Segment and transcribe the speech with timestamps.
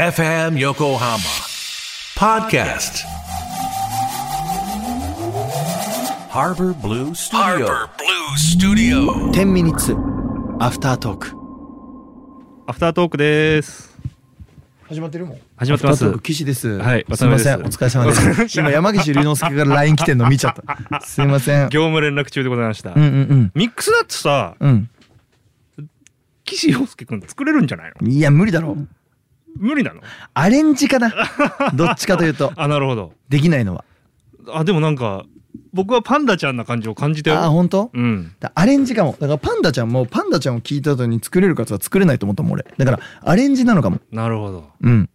[0.00, 1.18] FM Yokohama
[2.16, 3.04] Podcast.
[6.30, 7.66] Harbor Blue Studio.
[7.66, 9.30] Harbor Blue Studio.
[9.32, 9.94] 10ミニッツ
[10.58, 11.36] アフタートーク
[12.66, 13.94] アフタートークです。
[14.88, 15.38] 始まってるもん。
[15.58, 16.18] 始まってます。
[16.20, 16.78] 岸です。
[16.78, 17.56] はいすいません。
[17.60, 18.48] お疲れ様です。
[18.58, 20.54] 今山岸龍之介から LINE 来てんの見ちゃっ
[20.90, 21.00] た。
[21.02, 21.68] すいません。
[21.68, 22.94] 業務連絡中でございました。
[22.96, 24.88] うんうんミックスナッツさ、うん。
[26.46, 27.94] 岸洋介くん作れるんじゃないの？
[28.00, 28.78] うんいや無理だろ
[29.60, 30.00] 無理なの？
[30.34, 31.12] アレンジかな？
[31.74, 33.12] どっちかというとあ、なるほど。
[33.28, 33.84] できないのは
[34.52, 35.24] あ、でもなんか、
[35.72, 37.38] 僕はパンダちゃんな感じを感じたよ。
[37.38, 37.90] あ本当？
[37.92, 38.32] うん。
[38.40, 44.64] だアレンジかもだからパンダちゃんもパンダちゃんを聞いた後に作れるかつは作れないと思ったもん俺だからアレンジなのかもなるほど。
[44.80, 45.08] うん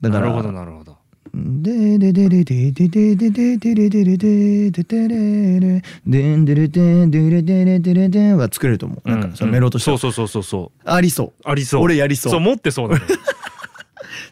[0.00, 0.96] だからなるほど、なるほど。
[1.32, 10.90] ででででででででででででででででれでんでれでんでれでれでれでは作れると思うなんかそのメロとしてはそうそうそうそうそう。
[10.90, 11.82] ありそうありそう。
[11.82, 13.02] 俺やりそうそう、持ってそうだね。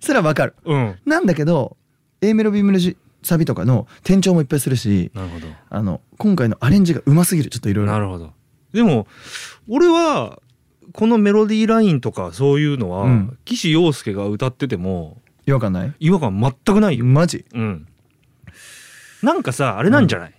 [0.00, 0.54] それはわかる。
[0.64, 0.96] うん。
[1.06, 1.76] なんだけど
[2.20, 2.78] A メロ B メロ
[3.22, 5.46] サビとかの転調もいっぱいするしなるほど。
[5.70, 7.50] あの今回のアレンジがうますぎる。
[7.50, 7.92] ちょっといろいろ。
[7.92, 8.32] なるほど。
[8.72, 9.06] でも、
[9.68, 10.40] 俺は、
[10.92, 13.38] このメロディーラインとかそういうのは、うん。
[13.44, 15.94] 岸洋介が歌ってても違和感ない？
[16.00, 17.05] 違和感全くないよ。
[17.05, 17.44] マジ？
[17.55, 17.86] うん。
[19.22, 20.34] なんかさあれなんじゃない、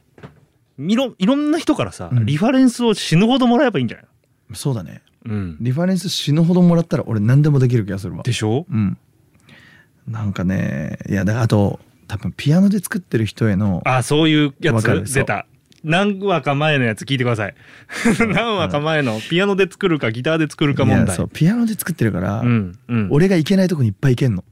[0.78, 2.26] いろいろんな人からさ、うん。
[2.26, 4.06] リファレンスを死ぬほどもらえばいいんじゃない？
[4.54, 5.02] そうだね。
[5.26, 5.58] うん。
[5.60, 8.24] リファレンス死ぬほどもらったら俺何でもできる気がするわ。
[8.24, 8.66] でしょ？
[8.70, 8.98] うん
[10.10, 15.46] なんかねいやだあと多分ピアノで作ってる人へのあそういうやつ出た。
[15.82, 17.56] 何話か前のやつ聞いてください。
[18.34, 21.16] 何話か前のピアノで作るかギターで作るか問題。
[21.16, 23.08] そうピアノで作ってるから、うんうん。
[23.12, 24.44] 俺がいけないとこにいっぱいいけんの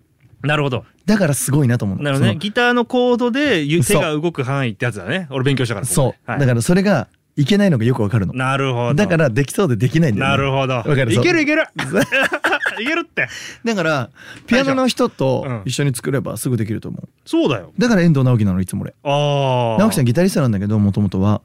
[0.44, 0.86] なるほど。
[1.06, 2.34] だからすごいなと思うのなるほどね。
[2.34, 5.28] そギターのコードでゆ手が動く範囲ってやつだね。
[5.30, 5.86] 俺勉強したから。
[5.86, 8.34] のそう、はいだからそれがいけないのがよくわかるの。
[8.34, 8.94] なるほど。
[8.96, 10.74] だからできそうでできないんだよ、ね、なるほど。
[10.74, 11.64] わかるいけるいける。
[12.82, 13.28] いけるって。
[13.64, 14.10] だから
[14.48, 15.62] ピアノの人とうん。
[15.66, 17.08] 一緒に作ればすぐできると思う。
[17.26, 17.72] そうだよ。
[17.78, 18.96] だから遠藤直樹なのいつも俺。
[19.04, 19.80] ああ。
[19.80, 21.42] 直樹さんギタリストなんだけどもともとは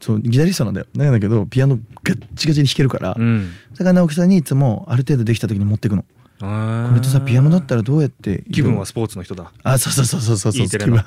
[0.00, 0.86] そうギタリストなんだよ。
[0.94, 3.50] なんだけどピアノガッチガチに弾けるから、うん。
[3.72, 6.04] だから直樹さんにいつもある程度できた時に持ってくの。
[6.40, 9.52] ここれとさピアノだったらどうやって気分はスポーツの人だ。
[9.62, 10.66] あそうそうそうそうそうそう。
[10.66, 10.98] E テレの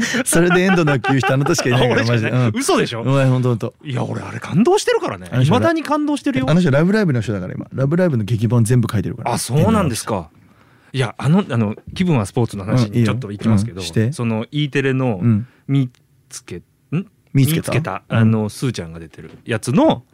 [0.24, 5.28] それで遠藤直樹言う人あなたしかいないからマジで、うん、嘘でしょ、お前ほんとほんといや俺あれ感動してるからね。
[5.44, 6.46] いまだに感動してるよ。
[6.48, 7.66] あの人ラブライブの人だから今。
[7.72, 9.32] ラブライブの劇本全部書いてるから。
[9.32, 10.30] あそうなんですか。
[10.92, 14.12] いやあのあの気分はスポーツの話にちょっと行きますけど、うんして。
[14.12, 15.46] その E テレのうん。
[15.66, 15.90] 見
[16.28, 17.06] つけん？
[17.32, 18.02] 見つけた？
[18.08, 20.04] うんあのスーちゃんが出てるやつの、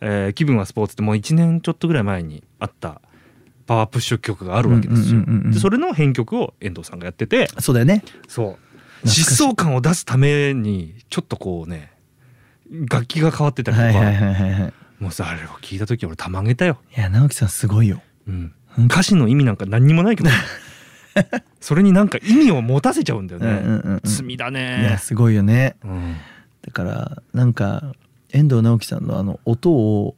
[0.00, 3.00] えー気分はスポーツってもう1年ちょっとぐらい前にあった
[3.66, 5.20] パワープッシュ曲があるわけですよ。
[5.20, 5.50] うんうんうんうん。
[5.52, 7.48] でそれの編曲を遠藤さんがやってて。
[7.60, 8.02] そうだよね。
[8.28, 8.69] そう
[9.04, 11.92] 疾走感を出すためにちょっとこうね
[12.90, 14.72] 楽器が変わってたりとか、はいはいはいはいはい。
[14.98, 18.02] もうさあれを聞いた時俺たまげたよ、いや直樹さんすごいよ。
[18.28, 18.52] うん、
[18.84, 20.30] 歌詞の意味なんか何にもないけど
[21.60, 25.76] それになんか意味を持たせちゃうんだよね、うんうん罪だいやね、すごいよね。
[25.82, 26.16] うん、
[26.62, 27.94] だからなんか
[28.30, 30.14] 遠藤直樹さんのあの音を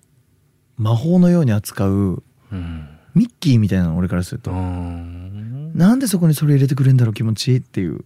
[0.77, 2.89] 魔法のように扱ううん。
[3.15, 5.73] ミッキーみたいなの俺からすると、うん。
[5.75, 8.05] なんでそこにそれ入れてくれんだろう気持ちいいっていう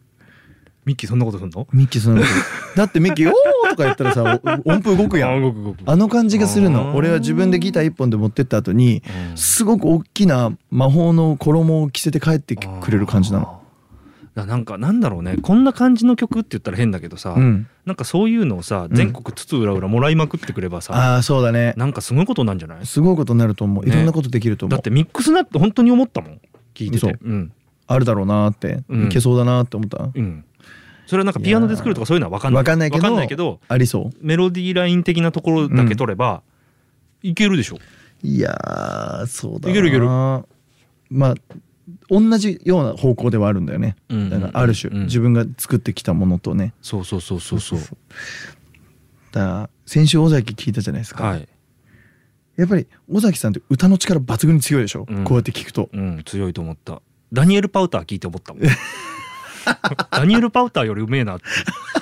[0.86, 1.66] ミッキーそんなことすんの？
[1.72, 2.22] ミッキーその
[2.76, 5.78] だってミッキー「おー!」とか言ったらさお 音符動くやあん動く動く。
[5.84, 6.94] あの感じがするの。
[6.94, 9.36] 俺は自分でギター一本で持ってった後にうん。
[9.36, 13.60] すごく大きな魔法の衣を着せて帰ってくれる感じなの。
[14.36, 15.38] だなんかなんだろうね。
[15.42, 18.94] こんな感じの曲って言ったら変だけどさ、うん、なんかそういうのをさうん。
[18.94, 21.74] 全国津々浦々もらいまくってくればさ、ああそうだね。
[21.76, 22.86] なんかすごいことなんじゃない？
[22.86, 23.84] すごいことになると思う。
[23.84, 26.40] いねろんなことできると思う、だってミックスナッツ本当に思ったもん
[26.74, 27.06] 聞いてて。
[27.08, 27.12] 嘘。
[27.24, 27.52] うん。
[27.88, 29.04] あるだろうなーって、うん。
[29.06, 30.08] いけそうだなーって思った。
[30.14, 30.44] うん
[31.06, 32.58] それはなんかピアノで作るとかそういうのは分かんない。
[32.58, 36.42] わかんないけどわかんないけどありそメロディーライン的なところだけ取れば、
[37.22, 37.76] いけるでしょ。
[37.76, 39.70] ういやーそうだな。
[39.70, 40.06] いけるいける。
[40.06, 41.34] まあ
[42.08, 43.96] 同じような方向ではあるんだよね。
[44.08, 44.30] うん。
[44.30, 45.04] だからある種、うん。
[45.04, 46.72] 自分が作ってきたものとね。
[46.82, 47.80] そうそうそうそうそう。
[49.32, 51.48] だ先週尾崎聞いたじゃないですか、はい、
[52.56, 55.24] やっぱり尾崎さんって歌の力抜群に強いでしょ、うん。
[55.24, 55.88] こうやって聞くと。
[55.92, 57.02] うん、強いと思った。
[57.32, 58.62] ダニエル・パウター聞いて思ったもん
[60.10, 61.38] ダニエル・パウターよりうめえな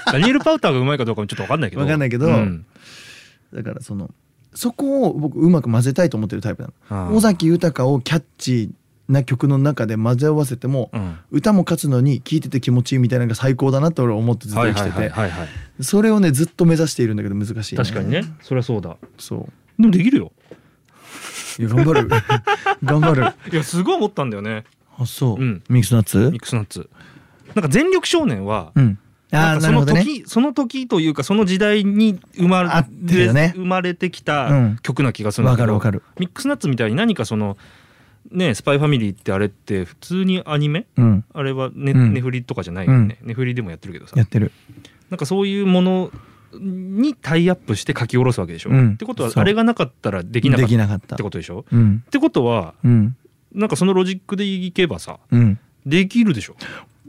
[0.07, 1.83] ダニエル・パウターがうまいかどうかもちょっと分かんないけど。
[1.83, 2.67] わかんないけどうん。
[3.53, 4.11] だからその
[4.55, 7.17] そこを僕うまく混ぜたいと思ってるタイプなの。
[7.17, 11.19] 尾崎豊をキャッチーな曲の中で混ぜ合わせても、うん。
[11.31, 15.13] 歌も勝つのに聴いてて気持ちいいみたいなのが最高だなって俺は思ってずっと生きてて。
[15.81, 18.23] それをねずっと目指しているんだけど難しい、確かにね。
[18.41, 18.97] そりゃそうだ。
[19.19, 20.33] そでもできるよ。
[21.59, 22.09] ういや頑張る。
[22.83, 23.35] 頑張る。
[23.53, 24.65] いやすごい思ったんだよね。
[24.97, 25.63] あそう、うん。
[25.69, 26.31] ミックスナッツ？
[26.31, 26.89] ミックスナッツ
[27.55, 28.99] なんか全力少年は、うん。
[29.31, 30.05] あなんかそのあなるほどね。
[30.05, 33.53] 時その時というかその時代に生ま合ってるよね。
[33.57, 34.79] 生まれてきうたん。
[34.83, 36.21] 曲な気がするんだけど、わかるわかる。
[36.21, 37.57] ミックスナッツみたいに何かその
[38.31, 40.87] ね「スパイファミリー」ってあれって普通にアニメ？
[40.97, 41.25] うん。
[41.33, 42.15] あれはネ,、うん。
[42.15, 44.13] ネフリとかじゃないよね、ネフリでもやってるけどさ。
[44.17, 44.53] やってる。
[45.11, 46.13] なんかそういうもの
[46.53, 48.93] にタイアップして書き下ろすわけでしょ、うん。
[48.93, 51.17] ってことはあれがなかったらできなかったできなかった。
[51.17, 51.65] ってことでしょ。
[51.73, 52.05] うん。
[52.07, 53.17] ってことはうん。
[53.53, 55.59] なんかそのロジックでいけばさうん。
[55.85, 56.57] できるでしょ、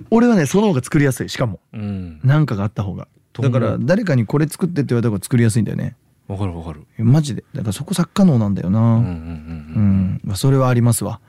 [0.10, 1.60] 俺はねその方が作りやすいしかも。
[1.74, 3.08] うん、なんかがあった方が。
[3.34, 5.96] だから誰かにこれ作ってって言われた方が作りやすいんだよね。
[6.28, 6.86] わかるわかる。
[6.98, 7.44] マジで。
[7.54, 8.80] だからそこ作家能なんだよな。
[8.80, 11.20] うんそれはありますわ。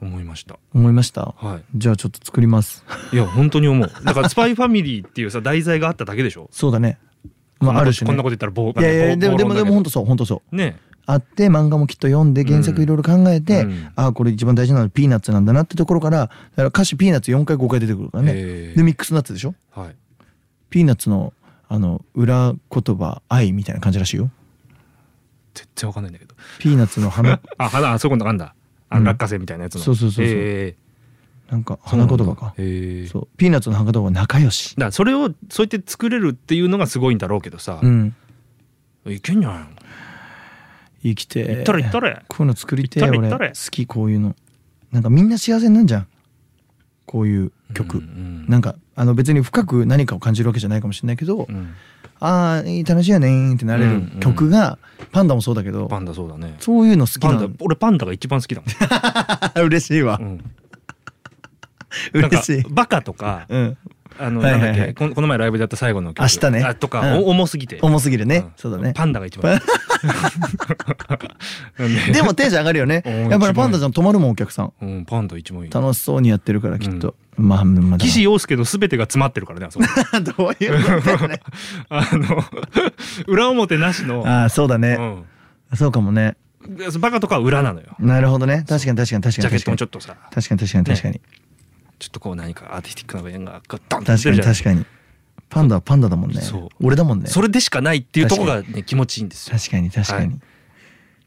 [0.00, 0.58] 思いました。
[0.74, 1.34] 思いました？
[1.36, 2.84] はじゃあちょっと作ります。
[3.12, 3.90] いいや本当に思う。
[4.04, 6.48] だから「スパイファミリー」っていうさ題材があっただけでしょ？
[6.50, 6.98] そうだね。
[7.60, 8.06] まあある種ね。
[8.08, 10.56] こんなこと言ったら棒いやいやでもでもでも本当当そう本当そう。
[10.56, 13.92] ねあって漫画もきっと読んで原作いろいろ考えて、うん。
[13.96, 18.34] ああこれ一番大事なのはピーナッツなんだなってところからだから歌詞ピーナッツ4回5回出てくるからね。
[18.34, 19.54] でミックスナッツでしょ？
[19.72, 19.96] はい。
[20.70, 21.32] ピーナッツの
[21.68, 24.30] あの裏言葉愛みたいな感じらしいよ。
[25.54, 26.34] 全然わかんないんだけど。
[26.58, 27.40] ピーナッツの花。
[27.58, 28.54] あ花あそことなんだ。
[28.88, 29.04] あうん。
[29.04, 29.80] 落花生みたいなやつの。
[29.82, 30.34] そうそうそうそう。
[30.34, 30.76] へ
[31.50, 32.54] なんかー花言葉か。
[32.56, 34.74] そうピーナッツの花言葉は仲良し。
[34.76, 38.14] だそれをそうやって作れるっていうのがすごいんだろうけどさ、うん。
[39.06, 39.66] いけんじゃないの？
[41.02, 41.40] 生きて。
[41.40, 42.22] いったれいったれ。
[42.28, 43.30] こういうの作りて俺。
[43.30, 44.34] 好きこういうの。
[44.90, 46.06] なんかみんな幸せになんじゃん。
[47.06, 51.74] こういう曲、うんうんなんかあの別に深く何かを感じるわけじゃないかもしれないけど、うん。
[52.20, 54.20] ああいい楽しいよねーってなれるうんうん。
[54.20, 54.78] 曲が、
[55.10, 55.88] パンダもそうだけど。
[55.88, 56.56] パンダそうだね。
[56.60, 58.66] そういうの好きパなンダ俺パンダが一番好きだも
[59.62, 60.18] ん、 嬉しいわ。
[60.20, 60.44] う、ん、
[62.12, 62.62] 嬉しい。
[62.70, 63.78] バカとかうん
[64.18, 64.70] あのはいはいはい。
[64.70, 66.22] なんだっけこの前ライブでやった最後の曲。
[66.22, 66.64] 明日ね。
[66.64, 67.24] あとか、うん。
[67.24, 67.78] お重すぎて。
[67.82, 68.52] 重すぎるね、ん。
[68.56, 68.92] そうだね。
[68.94, 69.60] パンダが一番。
[72.12, 72.22] で。
[72.22, 73.02] もテンション上がるよね。
[73.04, 74.72] うんやっぱりパンダちゃん泊まるもんお客さん。
[74.80, 75.70] うんパンダ一番いい。
[75.70, 79.86] 楽しそうにやってるからきっと、まあまあ岸洋介の全てが詰まってるからねあそこ。
[80.36, 81.40] どういうことだね。
[81.88, 82.44] あの
[83.26, 85.02] 裏表なしの、ああそうだね、う
[85.74, 85.76] ん。
[85.76, 86.36] そうかもね。
[86.68, 87.96] でバカとかは裏なのよ。
[87.98, 88.64] なるほどね。
[88.68, 90.16] 確かに確かに確ジャケットかに確かにもちょっとさ。
[90.30, 91.20] 確かに確かに確かに、
[92.02, 94.54] ちょっとこう何かアーティスティックな面がこうドンと確かに出てるじゃない。
[94.54, 94.86] 確かに
[95.48, 96.40] パンダはパンダだもんね。
[96.40, 96.68] そう。
[96.82, 97.28] 俺だもんね。
[97.28, 99.56] それでしかないっていうところがね気持ちいいんですよ。
[99.56, 100.40] 確かに確かに、はい。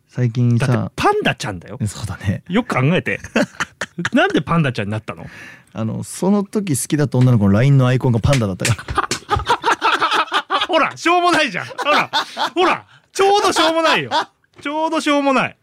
[0.09, 1.79] 最近さパンダちゃんだよ。
[1.87, 2.43] そうだね。
[2.49, 3.21] よく考えて。
[4.11, 5.25] なんでパンダちゃんになったの？
[5.71, 10.67] あのその時好きだった女の子の LINE のアイコンがパンダだったから。
[10.67, 11.67] ほらしょうもないじゃん。
[11.67, 12.11] ほら
[12.53, 14.11] ほらちょうどしょうもないよ。
[14.59, 15.57] ちょうどしょうもない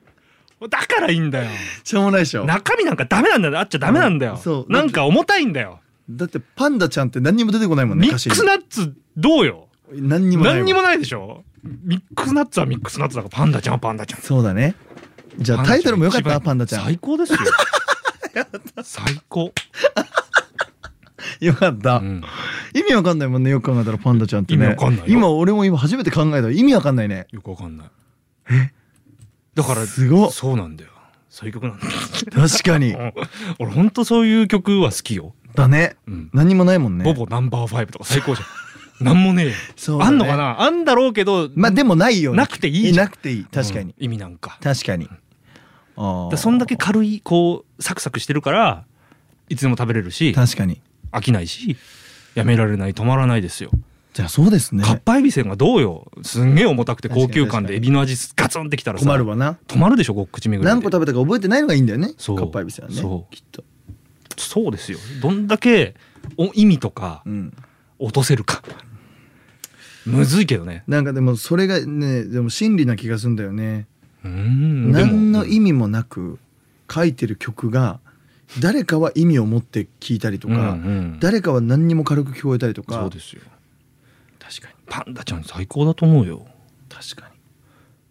[0.68, 1.50] だからいいんだよ。
[1.84, 2.44] しょうもないでしょ。
[2.44, 3.58] 中身なんかダメなんだよ。
[3.58, 4.72] あっちゃダメなんだよ、うんそう。
[4.72, 5.80] なんか重たいんだよ。
[6.10, 9.68] だってパンダちゃんって何にも出てこないもんねミックスナッツどうよ？
[9.92, 11.44] 何にもないい何にもないでしょ？
[11.62, 14.20] ミックスナッツはミックスナッツだからパンダちゃんはパンダちゃん。
[14.20, 14.74] そうだね。
[15.38, 16.84] じゃあタイトルもよかったパンダちゃん。
[16.84, 17.38] 最高ですよ。
[18.82, 19.52] 最高、
[21.40, 22.22] よかった、うん。
[22.74, 24.64] 意味わかんないもんねよく考えたらパンダちゃんってね。
[24.64, 25.18] 意味わかんないよ。
[25.18, 26.50] 今俺も今初めて考えた。
[26.50, 27.26] 意味わかんないね。
[27.30, 27.86] よくわかんない
[29.54, 30.30] だからすごっ。
[30.30, 30.90] そうなんだよ。
[31.28, 31.86] そういう曲なんだ。
[31.86, 31.92] よ
[32.48, 32.92] 確かに。
[32.92, 33.12] う ん
[33.58, 35.96] 俺ほんとそういう曲は好きよ、だね。
[36.06, 36.30] うん。
[36.32, 37.04] 何にもないもんね。
[37.04, 38.46] ボボナンバーファイブとか最高じゃん。
[39.04, 39.52] なんもねえよ。
[39.76, 40.08] そうだね。
[40.08, 40.60] あんのかな？
[40.60, 43.06] あんだろうけどまあでもないよなくていいじゃん。
[43.06, 43.44] なくていい。
[43.44, 44.04] 確かに、うん。
[44.04, 44.58] 意味なんか。
[44.62, 45.08] 確かに。
[45.96, 48.84] ああだそんだけ軽いこうサクサクしてるから
[49.50, 50.80] いつでも食べれるし確かに。
[51.10, 51.76] 飽きないし
[52.34, 53.70] やめられない止まらないですよ
[54.12, 54.84] じゃあそうですね。
[54.84, 56.10] かっぱえびせんがどうよ。
[56.22, 59.06] すんげえ重たくて高級感でエビの味ガツンってきたらさ。
[59.06, 59.58] 困るわな。
[59.66, 60.68] 止まるでしょ口巡りで。
[60.68, 62.12] 何個食べたか覚えてないのがいいんだよね。
[62.18, 62.38] そう。
[62.38, 62.96] かっぱえびせんはね。
[62.96, 63.34] そう。
[63.34, 63.64] きっと。
[64.36, 64.98] そうですよ。
[65.22, 65.94] どんだけ
[66.36, 67.56] お意味とかうん。
[67.98, 68.62] 落とせるか。
[70.04, 70.84] むずいけどね。
[70.86, 73.86] なんかでもそれがねでも真理な気がするんだよね。
[74.24, 74.92] うーん。
[74.92, 76.38] 何の意味もなく
[76.92, 78.00] 書いてる曲が
[78.60, 80.64] 誰かは意味を持って聴いたりとか、うんう
[81.16, 81.18] ん。
[81.20, 83.40] 誰かは何にも軽く聞こえたりとかそうですよ
[84.52, 84.74] 確かに。
[84.86, 86.46] パンダちゃん最高だと思うよ。
[86.90, 87.34] 確かに。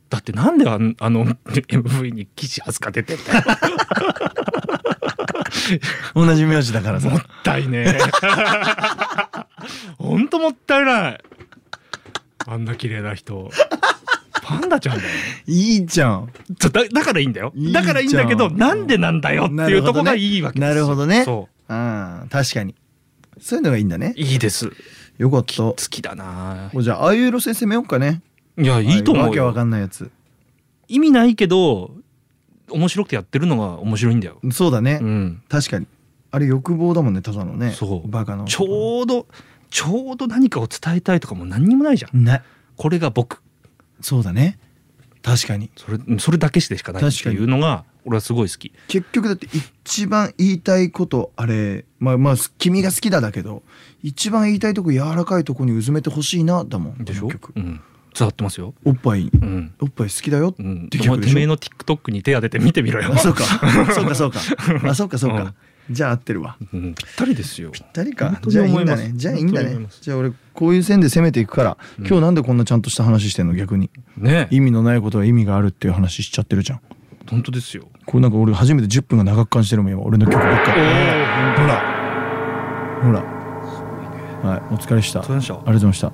[0.10, 3.44] だってなんであんあの MV に岸明日香出てんだよ。
[6.16, 7.10] 同じ名字だからさ。
[7.10, 7.98] もったいねえ。
[10.00, 11.20] ほんともったいない。
[12.48, 13.52] あんな綺麗な人。
[14.42, 15.10] パンダちゃんだよ。
[15.46, 16.34] いいじゃん。
[16.60, 17.54] だだからいいんだよ。
[17.72, 20.74] だからいいんだけどなんでなんだよっていうとこがいいわけですよ。
[20.74, 21.24] なるほどね。
[21.24, 22.74] そああ確かに。
[23.40, 24.14] そういうのがいいんだね。
[24.18, 24.72] ういいです
[25.22, 25.62] よかった。
[25.62, 26.72] 好きだな。
[26.74, 28.22] もうじゃあああいう路線攻めようかね。
[28.58, 29.00] いやい。
[29.00, 30.10] いと思うわけわかよんないやつ。
[30.88, 31.92] 意味ないけど
[32.70, 34.40] 面白くてやってるのが面白いんだよ。
[34.52, 35.44] そうだね、うん。
[35.48, 35.86] 確かに。
[36.32, 37.72] あれ欲望だもんねただのね。
[37.72, 38.10] そう。
[38.10, 38.46] バカの。
[38.46, 39.28] ちょうど
[39.70, 42.24] ちょうど何かを伝えたいとかも何にもないじゃん。
[42.24, 42.42] ね
[42.76, 43.44] これが僕。
[44.02, 44.58] そうだね
[45.24, 45.70] 確かに。
[45.76, 48.72] それそれだけしてしかないっていうのが俺はすごい好き。
[48.88, 49.48] 結局だって
[49.84, 53.64] 一番言いたいことあれまあまあ君が好きだだけど
[54.02, 57.30] 一番言いたいとこ柔らかいとこにうずめてほしいなだもんでしょ？
[57.56, 57.82] うん。
[58.14, 58.74] 伝わってますよ。
[58.84, 59.30] おっぱい。
[59.34, 59.74] うん。
[59.80, 60.90] おっぱい好きだよってうん。
[60.90, 61.18] 逆でしょ？
[61.30, 63.12] てめえの TikTok に手当てて見てみろよ。
[63.14, 63.18] あ。
[63.20, 63.44] そうか。
[63.94, 64.40] そうかそうか。
[64.84, 65.54] あそうかそうか、
[65.92, 66.58] じゃあ合ってるわ。
[66.74, 66.96] うん。
[66.96, 67.72] ぴったりですよ。
[67.72, 68.40] ぴったりか。
[68.48, 69.12] じゃあいいんだね。
[69.16, 69.88] じゃあいいんだね。
[70.02, 73.54] じゃあ俺こういう線で攻めていくから、うん今日なんでこんなちゃんとした話してんの？
[73.54, 73.90] 逆に。
[74.18, 74.48] ね。
[74.52, 76.82] 意味のないことは意味があるっていう話しちゃってるじゃん。
[77.30, 77.88] 本当ですよ。
[78.06, 80.82] これなんか俺初めて10分が長く感じてるもん今俺の曲ばっかり。
[80.82, 83.02] ほら。
[83.04, 83.42] ほら。
[84.44, 85.20] はいお疲れした。
[85.22, 85.66] ありがとう。
[85.66, 86.12] ございました。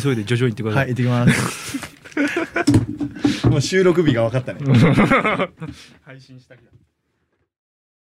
[0.00, 0.80] 急いで徐々に行ってくださ。
[0.80, 1.92] はいい行ってきます。
[3.48, 4.60] もう収録日が分かったね。
[6.04, 6.68] 配信したけど。